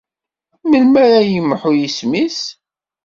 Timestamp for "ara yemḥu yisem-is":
1.05-2.39